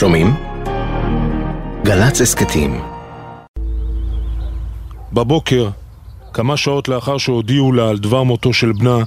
שומעים? 0.00 0.34
גל"צ 1.84 2.20
הסכתים 2.20 2.80
בבוקר, 5.12 5.68
כמה 6.32 6.56
שעות 6.56 6.88
לאחר 6.88 7.18
שהודיעו 7.18 7.72
לה 7.72 7.88
על 7.88 7.98
דבר 7.98 8.22
מותו 8.22 8.52
של 8.52 8.72
בנה, 8.72 8.98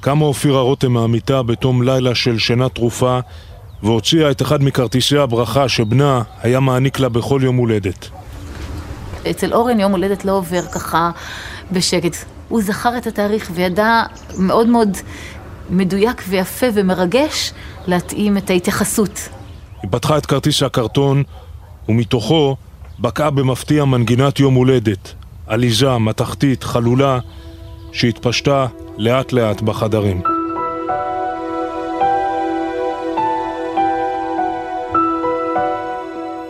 קמה 0.00 0.24
אופירה 0.24 0.60
רותם 0.60 0.92
מהמיטה 0.92 1.42
בתום 1.42 1.82
לילה 1.82 2.14
של 2.14 2.38
שינה 2.38 2.68
תרופה 2.68 3.18
והוציאה 3.82 4.30
את 4.30 4.42
אחד 4.42 4.62
מכרטיסי 4.62 5.18
הברכה 5.18 5.68
שבנה 5.68 6.22
היה 6.42 6.60
מעניק 6.60 6.98
לה 6.98 7.08
בכל 7.08 7.40
יום 7.44 7.56
הולדת. 7.56 8.08
אצל 9.30 9.54
אורן 9.54 9.80
יום 9.80 9.92
הולדת 9.92 10.24
לא 10.24 10.32
עובר 10.32 10.62
ככה 10.62 11.10
בשקט. 11.72 12.16
הוא 12.48 12.62
זכר 12.62 12.98
את 12.98 13.06
התאריך 13.06 13.50
וידע 13.54 14.02
מאוד 14.38 14.66
מאוד 14.66 14.96
מדויק 15.70 16.22
ויפה 16.28 16.66
ומרגש 16.74 17.52
להתאים 17.86 18.36
את 18.36 18.50
ההתייחסות. 18.50 19.28
היא 19.84 19.90
פתחה 19.90 20.18
את 20.18 20.26
כרטיס 20.26 20.62
הקרטון 20.62 21.22
ומתוכו 21.88 22.56
בקעה 23.00 23.30
במפתיע 23.30 23.84
מנגינת 23.84 24.40
יום 24.40 24.54
הולדת, 24.54 25.14
עליזה, 25.46 25.98
מתכתית, 25.98 26.62
חלולה, 26.64 27.18
שהתפשטה 27.92 28.66
לאט 28.96 29.32
לאט 29.32 29.60
בחדרים. 29.60 30.22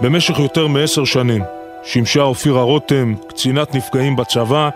במשך 0.01 0.39
יותר 0.39 0.67
מעשר 0.67 1.05
שנים 1.05 1.43
שימשה 1.85 2.23
אופירה 2.23 2.63
רותם, 2.63 3.15
קצינת 3.29 3.75
נפגעים 3.75 4.17
בצבא, 4.17 4.69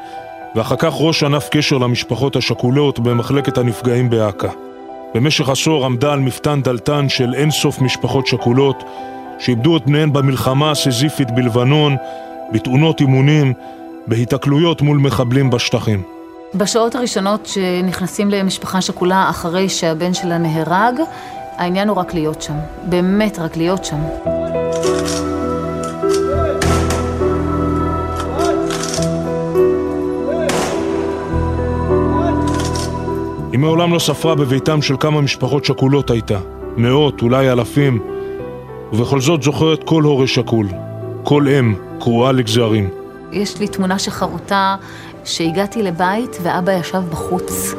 ואחר 0.55 0.77
כך 0.79 0.95
ראש 0.97 1.23
ענף 1.23 1.49
קשר 1.51 1.79
למשפחות 1.79 2.37
השכולות 2.37 2.99
במחלקת 2.99 3.59
הנפגעים 3.59 4.11
באכ"א. 4.11 4.68
במשך 5.15 5.49
עשור 5.49 5.85
עמדה 5.85 6.13
על 6.13 6.21
מפתן 6.21 6.63
דלתן 6.63 7.09
של 7.09 7.35
אינסוף 7.35 7.81
משפחות 7.81 8.27
שכולות 8.27 8.85
שאיבדו 9.39 9.77
את 9.77 9.87
בניהן 9.87 10.13
במלחמה 10.13 10.71
הסיזיפית 10.71 11.31
בלבנון, 11.31 11.97
בתאונות 12.53 13.01
אימונים, 13.01 13.53
בהיתקלויות 14.07 14.83
מול 14.83 14.99
מחבלים 14.99 15.51
בשטחים. 15.51 16.03
בשעות 16.55 16.95
הראשונות 16.95 17.47
שנכנסים 17.47 18.31
למשפחה 18.31 18.81
שכולה 18.81 19.31
אחרי 19.31 19.69
שהבן 19.69 20.15
שלה 20.15 20.39
נהרג, 20.39 20.95
העניין 21.57 21.89
הוא 21.89 21.97
רק 21.97 22.15
להיות 22.15 22.43
שם. 22.43 22.57
באמת 22.85 23.39
רק 23.39 23.57
להיות 23.57 23.85
שם. 23.85 23.99
היא 33.59 33.65
מעולם 33.65 33.95
לא 33.95 33.99
ספרה 33.99 34.35
בביתם 34.35 34.83
של 34.83 34.95
כמה 35.01 35.21
משפחות 35.21 35.65
שכולות 35.65 36.11
הייתה. 36.11 36.39
מאות, 36.77 37.23
אולי 37.23 37.53
אלפים. 37.53 38.03
ובכל 38.93 39.21
זאת 39.21 39.43
זוכרת 39.43 39.85
כל 39.85 40.03
הורה 40.03 40.27
שכול. 40.27 40.69
כל 41.23 41.49
אם 41.49 41.75
קרועה 42.01 42.33
לגזרים. 42.33 42.89
יש 43.33 43.61
לי 43.61 43.69
תמונה 43.69 43.99
שחרוטה 43.99 44.77
שהגעתי 45.25 45.83
לבית 45.83 46.39
ואבא 46.43 46.73
ישב 46.73 47.03
בחוץ 47.11 47.75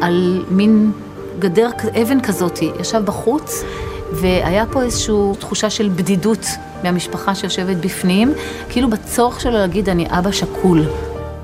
על 0.00 0.44
מין 0.50 0.92
גדר 1.38 1.68
אבן 2.02 2.20
כזאת, 2.20 2.58
ישב 2.80 3.02
בחוץ 3.04 3.64
והיה 4.12 4.66
פה 4.66 4.82
איזושהי 4.82 5.14
תחושה 5.38 5.70
של 5.70 5.88
בדידות 5.96 6.46
מהמשפחה 6.82 7.34
שיושבת 7.34 7.76
בפנים, 7.76 8.32
כאילו 8.68 8.90
בצורך 8.90 9.40
שלו 9.40 9.52
להגיד 9.52 9.88
אני 9.88 10.06
אבא 10.10 10.32
שכול. 10.32 10.82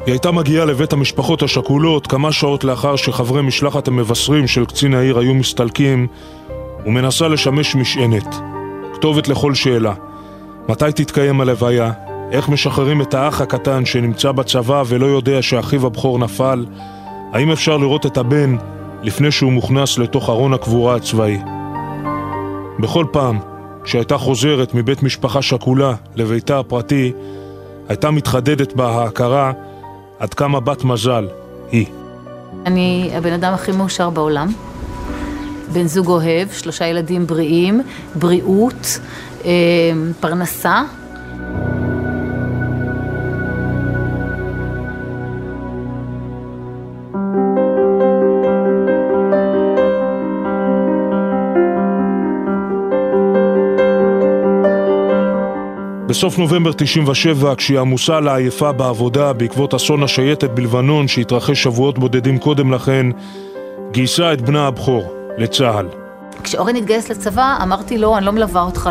היא 0.06 0.12
הייתה 0.12 0.30
מגיעה 0.30 0.64
לבית 0.64 0.92
המשפחות 0.92 1.42
השכולות 1.42 2.06
כמה 2.06 2.32
שעות 2.32 2.64
לאחר 2.64 2.96
שחברי 2.96 3.42
משלחת 3.42 3.88
המבשרים 3.88 4.46
של 4.46 4.64
קצין 4.64 4.94
העיר 4.94 5.18
היו 5.18 5.34
מסתלקים 5.34 6.06
ומנסה 6.86 7.28
לשמש 7.28 7.74
משענת, 7.74 8.36
כתובת 8.94 9.28
לכל 9.28 9.54
שאלה. 9.54 9.94
מתי 10.68 10.92
תתקיים 10.94 11.40
הלוויה? 11.40 11.92
איך 12.32 12.48
משחררים 12.48 13.02
את 13.02 13.14
האח 13.14 13.40
הקטן 13.40 13.84
שנמצא 13.84 14.32
בצבא 14.32 14.82
ולא 14.86 15.06
יודע 15.06 15.42
שאחיו 15.42 15.86
הבכור 15.86 16.18
נפל? 16.18 16.66
האם 17.32 17.52
אפשר 17.52 17.76
לראות 17.76 18.06
את 18.06 18.16
הבן 18.16 18.56
לפני 19.02 19.31
שהוא 19.31 19.52
מוכנס 19.52 19.98
לתוך 19.98 20.31
ארון 20.31 20.54
הקבורה 20.54 20.97
הצבאי? 20.97 21.38
בכל 22.78 23.04
פעם 23.12 23.38
שהייתה 23.84 24.19
חוזרת 24.19 24.75
מבית 24.75 25.02
משפחה 25.02 25.42
שכולה 25.42 25.94
לביתה 26.16 26.58
הפרטי, 26.58 27.12
הייתה 27.88 28.10
מתחדדת 28.10 28.72
בה 28.72 28.88
ההכרה 28.88 29.52
עד 30.19 30.34
כמה 30.34 30.60
בת 30.60 30.84
מזל 30.84 31.28
היא. 31.71 31.87
אני 32.66 33.10
הבן 33.15 33.32
אדם 33.32 33.54
הכי 33.54 33.72
מאושר 33.72 34.10
בעולם. 34.10 34.49
בן 35.72 35.87
זוג 35.87 36.06
אוהב, 36.06 36.49
שלושה 36.53 36.87
ילדים 36.87 37.27
בריאים, 37.27 37.82
בריאות, 38.15 38.99
אה, 39.44 39.50
פרנסה. 40.21 40.82
בסוף 56.16 56.38
נובמבר 56.38 56.72
97, 56.72 57.54
כשהיא 57.54 57.78
עמוסה 57.78 58.21
לעייפה 58.21 58.72
בעבודה 58.72 59.32
בעקבות 59.32 59.75
אסון 59.75 60.03
השייטת 60.03 60.50
בלבנון 60.50 61.09
שהתרחש 61.09 61.62
שבועות 61.62 61.99
בודדים 61.99 62.38
קודם 62.38 62.72
לכן, 62.72 63.06
גייסה 63.91 64.32
את 64.32 64.41
בנה 64.41 64.66
הבכור 64.66 65.15
לצה"ל. 65.38 65.88
כשאורן 66.43 66.76
התגייס 66.76 67.09
לצבא, 67.09 67.59
אמרתי 67.62 67.99
לו, 67.99 68.16
אני 68.16 68.26
לא 68.26 68.32
מלווה 68.32 68.62
אותך 68.62 68.91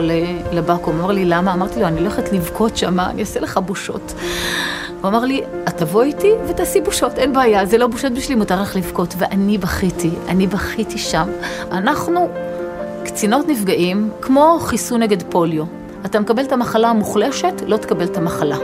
לבקו"ם. 0.51 0.95
הוא 0.95 1.03
אמר 1.03 1.11
לי, 1.11 1.25
למה? 1.25 1.53
אמרתי 1.53 1.79
לו, 1.79 1.87
אני 1.87 1.99
הולכת 1.99 2.33
לבכות 2.33 2.77
שם, 2.77 2.99
אני 2.99 3.21
אעשה 3.21 3.39
לך 3.39 3.57
בושות. 3.57 4.13
הוא 5.01 5.09
אמר 5.09 5.25
לי, 5.25 5.41
את 5.67 5.77
תבוא 5.77 6.03
איתי 6.03 6.31
ותעשי 6.49 6.81
בושות, 6.81 7.17
אין 7.17 7.33
בעיה, 7.33 7.65
זה 7.65 7.77
לא 7.77 7.87
בושות 7.87 8.13
בשבילי, 8.13 8.39
מותר 8.39 8.61
לך 8.61 8.75
לבכות. 8.75 9.15
ואני 9.17 9.57
בכיתי, 9.57 10.09
אני 10.27 10.47
בכיתי 10.47 10.97
שם. 10.97 11.29
אנחנו 11.71 12.29
קצינות 13.05 13.47
נפגעים 13.47 14.09
כמו 14.21 14.57
חיסון 14.61 15.01
נגד 15.01 15.23
פוליו. 15.23 15.84
אתה 16.05 16.19
מקבל 16.19 16.43
את 16.43 16.51
המחלה 16.51 16.89
המוחלשת, 16.89 17.53
לא 17.67 17.77
תקבל 17.77 18.05
את 18.05 18.17
המחלה. 18.17 18.57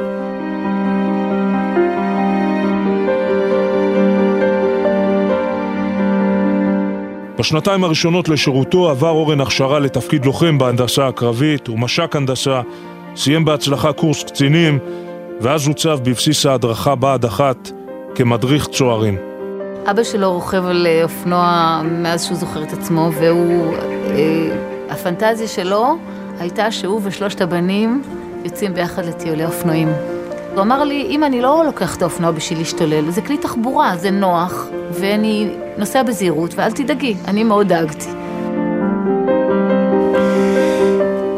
בשנתיים 7.40 7.84
הראשונות 7.84 8.30
לשירותו 8.30 8.90
עבר 8.90 9.10
אורן 9.10 9.42
הכשרה 9.42 9.80
לתפקיד 9.80 10.26
לוחם 10.26 10.58
בהנדסה 10.58 11.08
הקרבית 11.08 11.70
ומש"ק 11.70 12.16
הנדסה, 12.16 12.62
סיים 13.16 13.46
בהצלחה 13.46 13.94
קורס 13.94 14.24
קצינים, 14.24 14.80
ואז 15.42 15.68
הוצב 15.68 16.00
בבסיס 16.04 16.46
ההדרכה 16.46 16.96
בה"ד 16.96 17.26
אחת 17.26 17.72
כמדריך 18.16 18.68
צוערים. 18.68 19.18
אבא 19.86 20.04
שלו 20.04 20.34
רוכב 20.34 20.66
על 20.66 20.88
אה, 20.88 21.04
אופנוע 21.04 21.82
מאז 21.86 22.26
שהוא 22.26 22.38
זוכר 22.38 22.64
את 22.64 22.74
עצמו, 22.74 23.10
והוא... 23.14 23.76
אה, 24.10 24.72
הפנטזיה 24.92 25.48
שלו 25.48 25.98
הייתה 26.42 26.72
שהוא 26.72 27.02
ושלושת 27.04 27.42
הבנים 27.42 28.02
יוצאים 28.44 28.74
ביחד 28.74 29.06
לטיולי 29.06 29.46
אופנועים. 29.46 29.88
הוא 30.54 30.62
אמר 30.62 30.84
לי, 30.84 31.08
אם 31.10 31.24
אני 31.24 31.42
לא 31.42 31.64
לוקח 31.66 31.96
את 31.96 32.02
האופנוע 32.02 32.32
בשביל 32.32 32.60
להשתולל, 32.60 33.12
זה 33.12 33.22
כלי 33.22 33.38
תחבורה, 33.38 33.98
זה 33.98 34.12
נוח, 34.12 34.68
ואני 34.92 35.50
נוסע 35.78 36.04
בזהירות, 36.04 36.54
ואל 36.56 36.72
תדאגי, 36.72 37.16
אני 37.28 37.44
מאוד 37.44 37.68
דאגתי. 37.68 38.10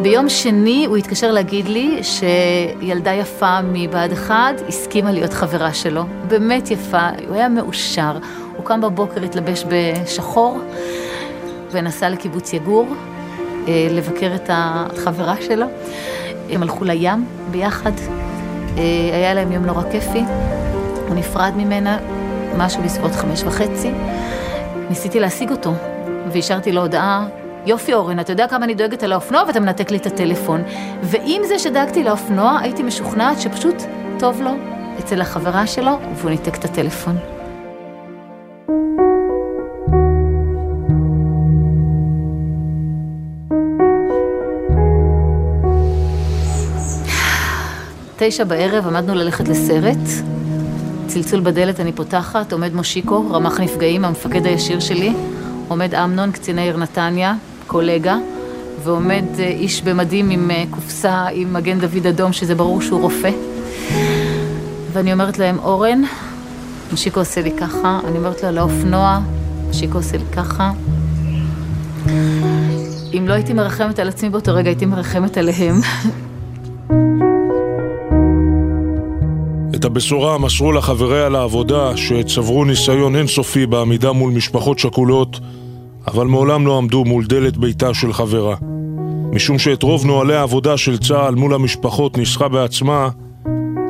ביום 0.02 0.30
שני 0.30 0.86
הוא 0.86 0.98
התקשר 0.98 1.32
להגיד 1.32 1.68
לי 1.68 2.00
שילדה 2.04 3.14
יפה 3.14 3.62
מבה"ד 3.62 4.12
1 4.12 4.36
הסכימה 4.68 5.12
להיות 5.12 5.34
חברה 5.34 5.74
שלו. 5.74 6.04
באמת 6.28 6.72
יפה, 6.72 7.08
הוא 7.28 7.36
היה 7.36 7.50
מאושר. 7.50 8.18
הוא 8.58 8.66
קם 8.66 8.82
בבוקר, 8.82 9.24
התלבש 9.24 9.66
בשחור 9.68 10.60
ונסע 11.72 12.10
לקיבוץ 12.10 12.54
יגור. 12.54 12.88
אה, 13.68 13.88
לבקר 13.92 14.36
את 14.36 14.50
החברה 14.54 15.36
שלו. 15.42 15.66
הם 16.50 16.64
הלכו 16.64 16.86
לים 16.86 17.26
ביחד, 17.52 17.92
אה, 18.78 18.84
היה 19.14 19.34
להם 19.34 19.52
יום 19.52 19.66
נורא 19.66 19.84
כיפי, 19.92 20.24
הוא 21.08 21.16
נפרד 21.16 21.54
ממנה, 21.58 21.98
משהו 22.58 22.84
בסביבות 22.84 23.12
חמש 23.12 23.44
וחצי. 23.44 23.92
ניסיתי 24.90 25.20
להשיג 25.20 25.52
אותו, 25.52 25.74
והשארתי 26.32 26.72
לו 26.72 26.82
הודעה, 26.82 27.28
יופי 27.66 27.94
אורן, 27.94 28.20
אתה 28.20 28.32
יודע 28.32 28.48
כמה 28.48 28.66
אני 28.66 28.76
דואגת 28.76 29.04
על 29.04 29.12
האופנוע 29.12 29.44
ואתה 29.48 29.60
מנתק 29.60 29.92
לי 29.92 29.98
את 29.98 30.06
הטלפון. 30.06 30.64
ועם 31.02 31.42
זה 31.44 31.60
שדאגתי 31.60 32.04
לאופנוע, 32.04 32.60
הייתי 32.62 32.84
משוכנעת 32.84 33.42
שפשוט 33.42 33.76
טוב 34.20 34.42
לו 34.42 34.52
אצל 35.00 35.22
החברה 35.22 35.68
שלו, 35.68 36.00
והוא 36.16 36.32
ניתק 36.32 36.56
את 36.56 36.66
הטלפון. 36.66 37.33
תשע 48.28 48.44
בערב 48.44 48.88
עמדנו 48.88 49.16
ללכת 49.16 49.48
לסרט, 49.48 49.98
צלצול 51.08 51.40
בדלת 51.40 51.80
אני 51.80 51.92
פותחת, 51.92 52.54
עומד 52.54 52.74
מושיקו, 52.76 53.32
רמ"ח 53.32 53.60
נפגעים, 53.60 54.06
המפקד 54.06 54.46
הישיר 54.46 54.80
שלי, 54.80 55.14
עומד 55.68 55.96
אמנון, 55.96 56.32
קציני 56.32 56.62
עיר 56.62 56.78
נתניה, 56.78 57.36
קולגה, 57.68 58.18
ועומד 58.84 59.24
אה, 59.40 59.48
איש 59.48 59.82
במדים 59.82 60.30
עם 60.30 60.52
אה, 60.52 60.64
קופסה 60.70 61.28
עם 61.28 61.54
מגן 61.54 61.80
דוד 61.80 62.08
אדום, 62.08 62.34
שזה 62.34 62.56
ברור 62.56 62.82
שהוא 62.82 63.02
רופא. 63.02 63.32
ואני 64.94 65.14
אומרת 65.14 65.40
להם, 65.40 65.60
אורן, 65.60 66.02
משיקו 66.94 67.20
עושה 67.20 67.42
לי 67.42 67.52
ככה, 67.52 68.00
אני 68.08 68.18
אומרת 68.18 68.44
לו, 68.44 68.52
לאופנוע, 68.52 69.20
משיקו 69.70 69.98
עושה 69.98 70.18
לי 70.18 70.26
ככה. 70.36 70.72
אם 73.14 73.26
לא 73.28 73.34
הייתי 73.34 73.54
מרחמת 73.54 74.00
על 74.00 74.08
עצמי 74.08 74.30
באותו 74.30 74.54
רגע, 74.54 74.70
הייתי 74.70 74.86
מרחמת 74.86 75.38
עליהם. 75.38 75.76
את 79.84 79.88
הבשורה 79.88 80.38
מסרו 80.38 80.72
לחבריה 80.72 81.30
לעבודה 81.30 81.98
שצברו 81.98 82.66
ניסיון 82.66 83.16
אינסופי 83.16 83.66
בעמידה 83.66 84.12
מול 84.12 84.34
משפחות 84.34 84.80
שכולות, 84.80 85.40
אבל 86.08 86.28
מעולם 86.28 86.68
לא 86.68 86.78
עמדו 86.78 87.06
מול 87.06 87.26
דלת 87.26 87.58
ביתה 87.58 87.94
של 87.94 88.14
חברה. 88.14 88.56
משום 89.34 89.60
שאת 89.60 89.84
רוב 89.84 90.06
נוהלי 90.06 90.36
העבודה 90.36 90.78
של 90.78 90.98
צה"ל 90.98 91.36
מול 91.36 91.54
המשפחות 91.54 92.18
ניסחה 92.18 92.48
בעצמה, 92.48 93.10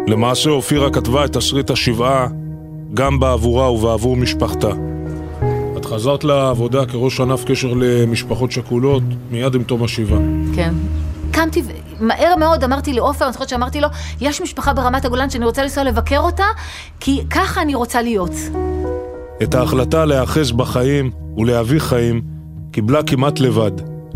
למעשה 0.07 0.49
אופירה 0.49 0.89
כתבה 0.89 1.25
את 1.25 1.33
תסריט 1.33 1.71
השבעה 1.71 2.27
גם 2.93 3.19
בעבורה 3.19 3.71
ובעבור 3.71 4.15
משפחתה. 4.15 4.71
את 5.77 5.85
חזרת 5.85 6.23
לעבודה 6.23 6.85
כראש 6.85 7.19
ענף 7.19 7.43
קשר 7.45 7.73
למשפחות 7.75 8.51
שכולות 8.51 9.03
מיד 9.31 9.55
עם 9.55 9.63
תום 9.63 9.83
השבעה. 9.83 10.19
כן. 10.55 10.73
קמתי 11.43 11.61
מהר 11.99 12.35
מאוד, 12.39 12.63
אמרתי 12.63 12.93
לעופר, 12.93 13.25
אני 13.25 13.33
זוכרת 13.33 13.49
שאמרתי 13.49 13.81
לו, 13.81 13.87
יש 14.21 14.41
משפחה 14.41 14.73
ברמת 14.73 15.05
הגולן 15.05 15.29
שאני 15.29 15.45
רוצה 15.45 15.63
לנסוע 15.63 15.83
לבקר 15.83 16.19
אותה, 16.19 16.43
כי 16.99 17.23
ככה 17.29 17.61
אני 17.61 17.75
רוצה 17.75 18.01
להיות. 18.01 18.31
את 19.43 19.55
ההחלטה 19.55 20.05
להיאחז 20.05 20.51
בחיים 20.51 21.11
ולהביא 21.37 21.79
חיים 21.79 22.21
קיבלה 22.71 23.03
כמעט 23.03 23.39
לבד, 23.39 23.71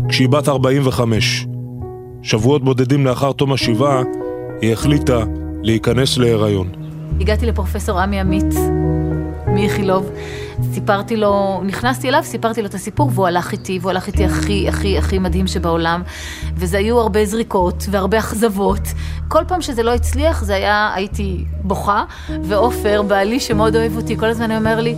כשהיא 0.08 0.28
בת 0.28 0.48
45. 0.48 1.46
שבועות 2.22 2.64
בודדים 2.64 3.06
לאחר 3.06 3.32
תום 3.32 3.52
השבעה, 3.52 4.02
היא 4.60 4.72
החליטה 4.72 5.24
להיכנס 5.62 6.18
להיריון. 6.18 6.68
הגעתי 7.20 7.46
לפרופסור 7.46 8.00
עמי 8.00 8.20
עמית 8.20 8.54
מאיכילוב, 9.78 10.10
סיפרתי 10.72 11.16
לו, 11.16 11.60
נכנסתי 11.64 12.08
אליו, 12.08 12.20
סיפרתי 12.24 12.62
לו 12.62 12.66
את 12.66 12.74
הסיפור, 12.74 13.10
והוא 13.14 13.26
הלך 13.26 13.52
איתי, 13.52 13.78
והוא 13.78 13.90
הלך 13.90 14.06
איתי 14.06 14.24
הכי, 14.24 14.68
הכי, 14.68 14.98
הכי 14.98 15.18
מדהים 15.18 15.46
שבעולם. 15.46 16.02
וזה 16.54 16.78
היו 16.78 17.00
הרבה 17.00 17.24
זריקות 17.24 17.86
והרבה 17.90 18.18
אכזבות. 18.18 18.80
כל 19.28 19.42
פעם 19.48 19.62
שזה 19.62 19.82
לא 19.82 19.94
הצליח, 19.94 20.44
זה 20.44 20.54
היה, 20.54 20.90
הייתי 20.94 21.44
בוכה, 21.62 22.04
ועופר, 22.42 23.02
בעלי 23.02 23.40
שמאוד 23.40 23.76
אוהב 23.76 23.96
אותי, 23.96 24.16
כל 24.16 24.26
הזמן 24.26 24.50
אומר 24.52 24.80
לי, 24.80 24.94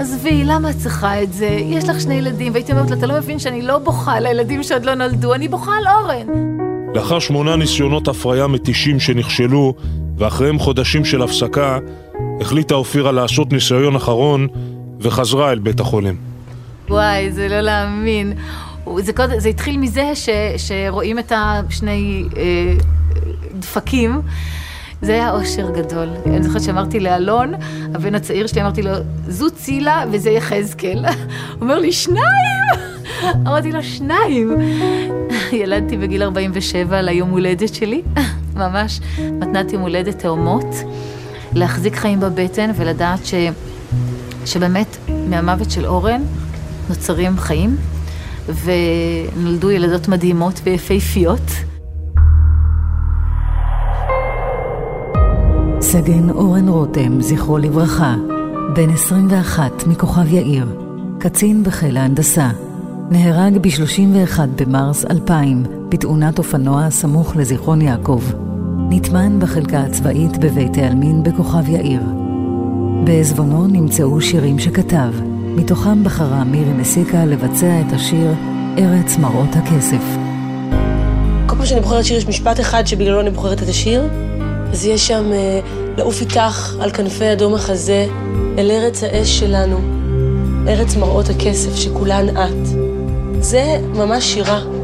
עזבי, 0.00 0.44
למה 0.44 0.70
את 0.70 0.76
צריכה 0.76 1.22
את 1.22 1.32
זה? 1.32 1.46
יש 1.46 1.88
לך 1.88 2.00
שני 2.00 2.14
ילדים, 2.14 2.52
והייתי 2.52 2.72
אומרת 2.72 2.90
לו, 2.90 2.98
אתה 2.98 3.06
לא 3.06 3.14
מבין 3.14 3.38
שאני 3.38 3.62
לא 3.62 3.78
בוכה 3.78 4.12
על 4.12 4.26
הילדים 4.26 4.62
שעוד 4.62 4.84
לא 4.84 4.94
נולדו, 4.94 5.34
אני 5.34 5.48
בוכה 5.48 5.72
על 5.78 5.84
אורן. 5.88 6.26
לאחר 6.94 7.18
שמונה 7.18 7.56
ניסיונות 7.56 8.08
הפריה 8.08 8.46
מתישים 8.46 9.00
שנכשלו, 9.00 9.74
ואחריהם 10.16 10.58
חודשים 10.58 11.04
של 11.04 11.22
הפסקה, 11.22 11.78
החליטה 12.40 12.74
אופירה 12.74 13.12
לעשות 13.12 13.52
ניסיון 13.52 13.96
אחרון 13.96 14.46
וחזרה 15.00 15.52
אל 15.52 15.58
בית 15.58 15.80
החולים. 15.80 16.16
וואי, 16.88 17.32
זה 17.32 17.48
לא 17.48 17.60
להאמין. 17.60 18.32
זה, 18.98 19.12
קוד, 19.12 19.30
זה 19.38 19.48
התחיל 19.48 19.78
מזה 19.78 20.14
ש, 20.14 20.28
שרואים 20.56 21.18
את 21.18 21.32
השני 21.36 22.24
אה, 22.36 22.74
דפקים. 23.58 24.20
זה 25.02 25.12
היה 25.12 25.30
אושר 25.30 25.70
גדול. 25.70 26.08
אני 26.26 26.42
זוכרת 26.42 26.62
שאמרתי 26.62 27.00
לאלון, 27.00 27.52
הבן 27.94 28.14
הצעיר 28.14 28.46
שלי, 28.46 28.62
אמרתי 28.62 28.82
לו, 28.82 28.90
זו 29.28 29.50
צילה 29.50 30.04
וזה 30.12 30.30
יחזקאל. 30.30 31.04
הוא 31.08 31.60
אומר 31.60 31.78
לי, 31.78 31.92
שניים! 31.92 32.64
אמרתי 33.46 33.72
לו, 33.72 33.82
שניים. 33.82 34.56
ילדתי 35.52 35.96
בגיל 35.96 36.22
47 36.22 37.02
ליום 37.02 37.30
הולדת 37.30 37.74
שלי, 37.74 38.02
ממש 38.56 39.00
מתנת 39.20 39.72
יום 39.72 39.82
הולדת 39.82 40.18
תאומות. 40.18 40.66
להחזיק 41.52 41.96
חיים 41.96 42.20
בבטן 42.20 42.70
ולדעת 42.76 43.26
ש... 43.26 43.34
שבאמת 44.44 44.96
מהמוות 45.28 45.70
של 45.70 45.86
אורן 45.86 46.22
נוצרים 46.88 47.38
חיים 47.38 47.76
ונולדו 48.46 49.70
ילדות 49.70 50.08
מדהימות 50.08 50.60
ויפהפיות. 50.64 51.50
סגן 55.80 56.30
אורן 56.30 56.68
רותם, 56.68 57.20
זכרו 57.20 57.58
לברכה, 57.58 58.14
בן 58.74 58.90
21 58.90 59.86
מכוכב 59.86 60.32
יאיר, 60.32 60.66
קצין 61.18 61.62
בחיל 61.62 61.96
ההנדסה, 61.96 62.50
נהרג 63.10 63.58
ב-31 63.58 64.38
במרס 64.56 65.04
2000 65.04 65.62
בתאונת 65.88 66.38
אופנוע 66.38 66.90
סמוך 66.90 67.36
לזיכרון 67.36 67.82
יעקב. 67.82 68.22
נטמן 68.92 69.40
בחלקה 69.40 69.80
הצבאית 69.80 70.38
בבית 70.38 70.76
העלמין 70.76 71.22
בכוכב 71.22 71.68
יאיר. 71.68 72.00
בעזבונו 73.04 73.66
נמצאו 73.66 74.20
שירים 74.20 74.58
שכתב, 74.58 75.12
מתוכם 75.56 76.04
בחרה 76.04 76.44
מירי 76.44 76.72
מסיקה 76.72 77.24
לבצע 77.24 77.80
את 77.80 77.92
השיר 77.92 78.30
ארץ 78.78 79.16
מראות 79.16 79.48
הכסף. 79.52 80.02
כל 81.46 81.56
פעם 81.56 81.66
שאני 81.66 81.80
בוחרת 81.80 82.04
שיר 82.04 82.16
יש 82.16 82.26
משפט 82.26 82.60
אחד 82.60 82.86
שבגללו 82.86 83.20
אני 83.20 83.30
בוחרת 83.30 83.62
את 83.62 83.68
השיר, 83.68 84.08
אז 84.72 84.84
יש 84.84 85.06
שם 85.06 85.32
אה, 85.32 85.60
לעוף 85.96 86.20
איתך 86.20 86.74
על 86.80 86.90
כנפי 86.90 87.32
אדום 87.32 87.54
החזה, 87.54 88.06
אל 88.58 88.70
ארץ 88.70 89.02
האש 89.02 89.38
שלנו, 89.38 89.78
ארץ 90.68 90.96
מראות 90.96 91.28
הכסף 91.28 91.76
שכולן 91.76 92.28
את. 92.28 92.66
זה 93.40 93.80
ממש 93.94 94.24
שירה. 94.24 94.79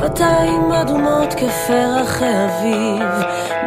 שפתיים 0.00 0.72
אדומות 0.72 1.34
כפרח 1.34 2.22
האביב, 2.22 3.08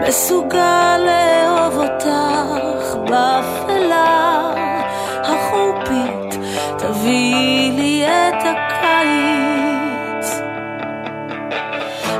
מסוגל 0.08 0.98
לאהוב 1.06 1.78
אותך 1.78 2.96
באפלה 3.10 4.52
החורפית, 5.24 6.40
תביאי 6.78 7.72
לי 7.72 8.06
את 8.08 8.44
הקיץ. 8.44 8.82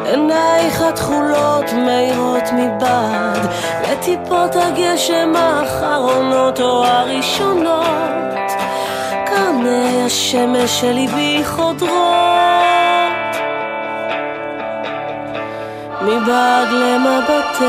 עינייך 0.06 0.82
התכולות 0.82 1.74
מאירות 1.74 2.44
מבעד, 2.54 3.48
לטיפות 3.92 4.56
הגשם 4.56 5.34
האחרונות 5.36 6.62
או 6.62 6.86
הראשונות, 6.86 8.52
קרני 9.26 10.06
השמש 10.06 10.82
של 10.82 10.92
ליבי 10.92 11.42
חודרות. 11.46 12.73
מבעד 16.04 16.68
למבטך, 16.72 17.64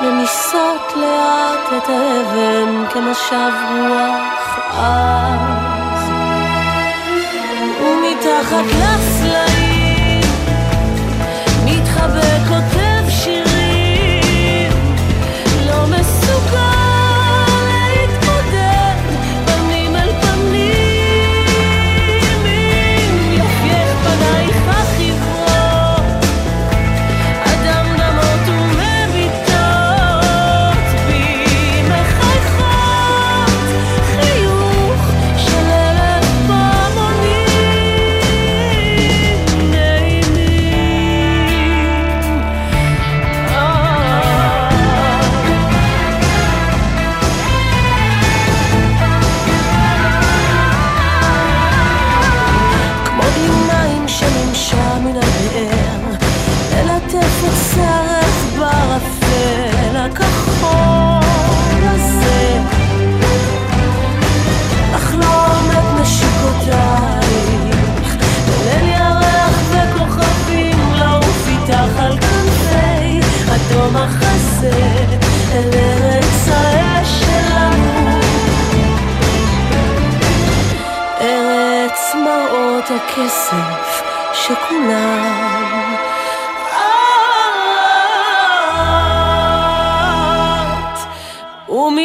מניסות 0.00 0.92
לאט 0.96 1.72
את 1.76 1.88
האבן 1.88 2.84
כמשב 2.92 3.52
רוח 3.70 4.58
עז. 4.78 5.58
ומתחת 7.80 8.64
לסלעים 8.64 9.57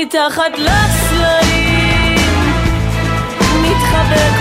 מתחת 0.06 0.52
לסלעים 0.58 2.16
מתחבר 3.62 4.33